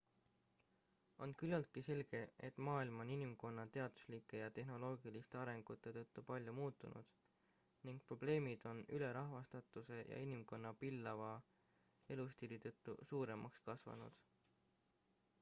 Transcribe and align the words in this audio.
on 1.23 1.33
küllaltki 1.39 1.81
selge 1.87 2.21
et 2.47 2.61
maailm 2.67 3.03
on 3.03 3.11
inimkonna 3.15 3.65
teaduslike 3.75 4.39
ja 4.41 4.47
tehnoloogiliste 4.55 5.39
arengute 5.43 5.93
tõttu 5.99 6.23
palju 6.31 6.55
muutunud 6.61 7.11
ning 7.89 8.01
probleemid 8.09 8.65
on 8.73 8.81
ülerahvastatuse 8.99 9.99
ja 10.13 10.23
inimkonna 10.27 10.73
pillava 10.85 11.31
elustiili 12.17 12.61
tõttu 12.67 12.97
suuremaks 13.13 13.63
kasvanud 13.71 14.19